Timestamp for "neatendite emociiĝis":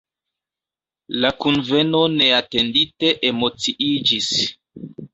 2.15-4.35